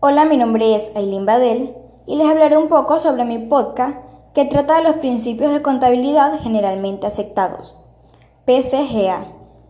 Hola, 0.00 0.26
mi 0.26 0.36
nombre 0.36 0.76
es 0.76 0.92
Aileen 0.94 1.26
Badel 1.26 1.74
y 2.06 2.14
les 2.14 2.28
hablaré 2.28 2.56
un 2.56 2.68
poco 2.68 3.00
sobre 3.00 3.24
mi 3.24 3.38
podcast 3.38 3.98
que 4.32 4.44
trata 4.44 4.76
de 4.76 4.84
los 4.84 4.92
principios 4.98 5.50
de 5.50 5.60
contabilidad 5.60 6.38
generalmente 6.40 7.08
aceptados. 7.08 7.74
PCGA. 8.44 9.24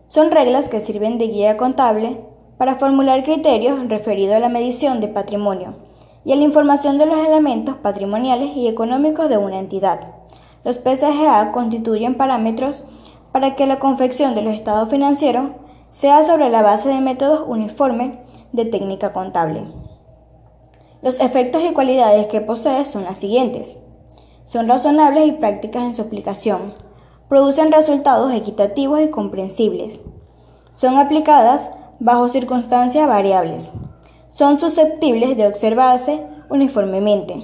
Son 0.05 0.29
reglas 0.29 0.69
que 0.69 0.81
sirven 0.81 1.17
de 1.17 1.29
guía 1.29 1.57
contable 1.57 2.23
para 2.59 2.75
formular 2.75 3.23
criterios 3.23 3.89
referidos 3.89 4.35
a 4.35 4.39
la 4.39 4.49
medición 4.49 5.01
de 5.01 5.07
patrimonio 5.07 5.73
y 6.23 6.31
a 6.31 6.35
la 6.35 6.43
información 6.43 6.99
de 6.99 7.07
los 7.07 7.17
elementos 7.17 7.77
patrimoniales 7.77 8.55
y 8.55 8.67
económicos 8.67 9.29
de 9.29 9.39
una 9.39 9.57
entidad. 9.57 9.99
Los 10.63 10.77
PCGA 10.77 11.51
constituyen 11.51 12.17
parámetros 12.17 12.85
para 13.31 13.55
que 13.55 13.65
la 13.65 13.79
confección 13.79 14.35
de 14.35 14.43
los 14.43 14.53
estados 14.53 14.89
financieros 14.89 15.49
sea 15.89 16.21
sobre 16.21 16.51
la 16.51 16.61
base 16.61 16.87
de 16.87 17.01
métodos 17.01 17.45
uniformes 17.47 18.13
de 18.51 18.65
técnica 18.65 19.11
contable. 19.11 19.63
Los 21.01 21.21
efectos 21.21 21.63
y 21.63 21.73
cualidades 21.73 22.27
que 22.27 22.41
posee 22.41 22.83
son 22.83 23.05
las 23.05 23.17
siguientes. 23.17 23.77
Son 24.43 24.67
razonables 24.67 25.27
y 25.27 25.31
prácticas 25.31 25.83
en 25.83 25.95
su 25.95 26.01
aplicación. 26.01 26.73
Producen 27.29 27.71
resultados 27.71 28.33
equitativos 28.33 28.99
y 28.99 29.09
comprensibles. 29.09 30.01
Son 30.73 30.97
aplicadas 30.97 31.69
bajo 31.99 32.27
circunstancias 32.27 33.07
variables. 33.07 33.71
Son 34.33 34.57
susceptibles 34.57 35.37
de 35.37 35.47
observarse 35.47 36.25
uniformemente. 36.49 37.43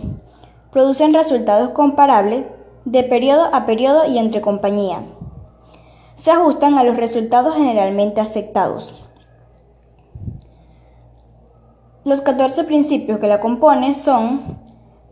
Producen 0.72 1.14
resultados 1.14 1.70
comparables 1.70 2.48
de 2.84 3.03
periodo 3.03 3.50
a 3.53 3.66
periodo 3.66 4.06
y 4.06 4.17
entre 4.17 4.42
compañías. 4.42 5.14
Se 6.16 6.31
ajustan 6.31 6.78
a 6.78 6.84
los 6.84 6.98
resultados 6.98 7.56
generalmente 7.56 8.20
aceptados. 8.20 9.05
Los 12.05 12.22
14 12.22 12.66
principios 12.66 13.18
que 13.18 13.26
la 13.26 13.40
componen 13.40 13.95
son 13.95 14.59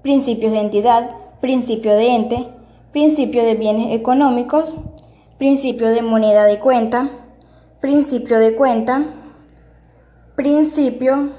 principios 0.03 0.51
de 0.51 0.59
entidad, 0.59 1.09
principio 1.41 1.95
de 1.95 2.13
ente, 2.13 2.47
principio 2.91 3.43
de 3.43 3.55
bienes 3.55 3.99
económicos, 3.99 4.75
principio 5.39 5.89
de 5.89 6.03
moneda 6.03 6.43
de 6.43 6.59
cuenta, 6.59 7.09
principio 7.81 8.37
de 8.37 8.53
cuenta, 8.53 9.05
principio... 10.35 11.31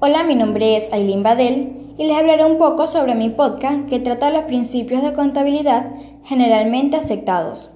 Hola, 0.00 0.22
mi 0.22 0.34
nombre 0.34 0.76
es 0.76 0.92
Aileen 0.92 1.22
Badel 1.22 1.94
y 1.96 2.04
les 2.04 2.18
hablaré 2.18 2.44
un 2.44 2.58
poco 2.58 2.86
sobre 2.86 3.14
mi 3.14 3.30
podcast 3.30 3.88
que 3.88 3.98
trata 3.98 4.30
los 4.30 4.44
principios 4.44 5.00
de 5.00 5.14
contabilidad 5.14 5.90
generalmente 6.24 6.98
aceptados, 6.98 7.74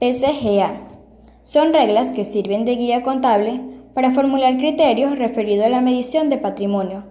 PCGA. 0.00 0.88
Son 1.44 1.74
reglas 1.74 2.10
que 2.10 2.24
sirven 2.24 2.64
de 2.64 2.76
guía 2.76 3.02
contable 3.02 3.72
para 3.94 4.12
formular 4.12 4.56
criterios 4.56 5.18
referidos 5.18 5.66
a 5.66 5.70
la 5.70 5.80
medición 5.80 6.30
de 6.30 6.38
patrimonio 6.38 7.04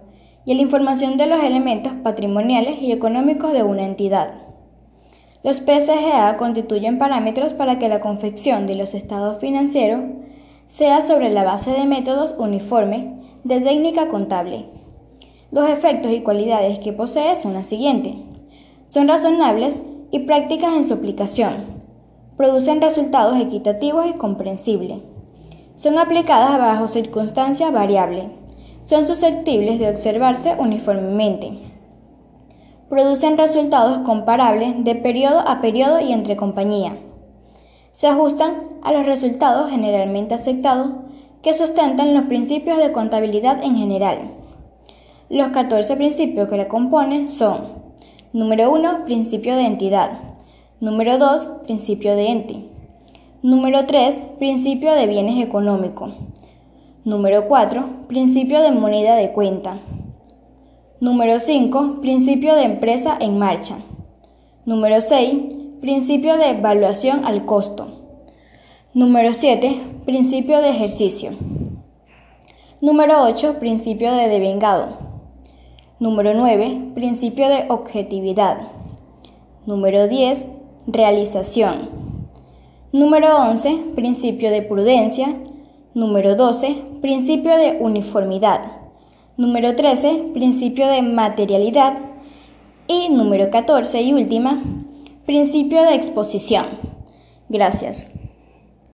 y 0.44 0.52
a 0.52 0.54
la 0.54 0.62
información 0.62 1.16
de 1.16 1.26
los 1.26 1.42
elementos 1.42 1.92
patrimoniales 2.02 2.80
y 2.80 2.92
económicos 2.92 3.52
de 3.52 3.62
una 3.62 3.84
entidad. 3.84 4.34
Los 5.44 5.60
PCGA 5.60 6.36
constituyen 6.36 6.98
parámetros 6.98 7.52
para 7.52 7.78
que 7.78 7.88
la 7.88 8.00
confección 8.00 8.66
de 8.66 8.76
los 8.76 8.94
estados 8.94 9.40
financieros 9.40 10.00
sea 10.66 11.00
sobre 11.00 11.30
la 11.30 11.44
base 11.44 11.72
de 11.72 11.84
métodos 11.84 12.34
uniformes 12.38 13.06
de 13.44 13.60
técnica 13.60 14.08
contable. 14.08 14.66
Los 15.50 15.68
efectos 15.68 16.12
y 16.12 16.22
cualidades 16.22 16.78
que 16.78 16.92
posee 16.92 17.36
son 17.36 17.54
las 17.54 17.66
siguientes. 17.66 18.14
Son 18.88 19.08
razonables 19.08 19.82
y 20.10 20.20
prácticas 20.20 20.74
en 20.76 20.86
su 20.86 20.94
aplicación. 20.94 21.82
Producen 22.36 22.80
resultados 22.80 23.38
equitativos 23.38 24.06
y 24.06 24.12
comprensibles. 24.14 25.11
Son 25.74 25.98
aplicadas 25.98 26.58
bajo 26.58 26.88
circunstancias 26.88 27.72
variables 27.72 28.42
son 28.84 29.06
susceptibles 29.06 29.78
de 29.78 29.88
observarse 29.88 30.54
uniformemente. 30.58 31.52
Producen 32.88 33.38
resultados 33.38 33.98
comparables 34.00 34.84
de 34.84 34.96
periodo 34.96 35.40
a 35.40 35.60
periodo 35.60 36.00
y 36.00 36.12
entre 36.12 36.36
compañía. 36.36 36.96
Se 37.90 38.08
ajustan 38.08 38.80
a 38.82 38.92
los 38.92 39.06
resultados 39.06 39.70
generalmente 39.70 40.34
aceptados 40.34 40.94
que 41.42 41.54
sustentan 41.54 42.14
los 42.14 42.24
principios 42.24 42.78
de 42.78 42.92
contabilidad 42.92 43.62
en 43.62 43.76
general. 43.76 44.18
Los 45.28 45.48
14 45.48 45.96
principios 45.96 46.48
que 46.48 46.56
la 46.56 46.68
componen 46.68 47.28
son 47.28 47.82
Número 48.32 48.70
1. 48.72 49.04
Principio 49.04 49.56
de 49.56 49.66
entidad. 49.66 50.12
Número 50.80 51.18
2. 51.18 51.44
Principio 51.64 52.16
de 52.16 52.28
ente. 52.28 52.71
Número 53.42 53.86
3. 53.86 54.22
Principio 54.38 54.92
de 54.92 55.08
bienes 55.08 55.44
económicos. 55.44 56.14
Número 57.04 57.48
4. 57.48 58.06
Principio 58.06 58.60
de 58.60 58.70
moneda 58.70 59.16
de 59.16 59.32
cuenta. 59.32 59.80
Número 61.00 61.40
5. 61.40 61.98
Principio 62.00 62.54
de 62.54 62.62
empresa 62.62 63.18
en 63.20 63.40
marcha. 63.40 63.78
Número 64.64 65.00
6. 65.00 65.80
Principio 65.80 66.36
de 66.36 66.50
evaluación 66.50 67.24
al 67.24 67.44
costo. 67.44 67.88
Número 68.94 69.34
7. 69.34 69.74
Principio 70.04 70.60
de 70.60 70.68
ejercicio. 70.68 71.32
Número 72.80 73.24
8. 73.24 73.56
Principio 73.58 74.12
de 74.12 74.28
devengado. 74.28 74.98
Número 75.98 76.32
9. 76.32 76.92
Principio 76.94 77.48
de 77.48 77.66
objetividad. 77.70 78.68
Número 79.66 80.06
10. 80.06 80.44
Realización. 80.86 82.01
Número 82.92 83.38
11. 83.38 83.94
Principio 83.94 84.50
de 84.50 84.60
prudencia. 84.60 85.34
Número 85.94 86.36
12. 86.36 86.76
Principio 87.00 87.56
de 87.56 87.78
uniformidad. 87.80 88.82
Número 89.38 89.74
13. 89.74 90.32
Principio 90.34 90.86
de 90.88 91.00
materialidad. 91.00 91.98
Y 92.86 93.08
número 93.08 93.48
14 93.48 94.02
y 94.02 94.12
última. 94.12 94.62
Principio 95.24 95.80
de 95.84 95.94
exposición. 95.94 96.66
Gracias. 97.48 98.11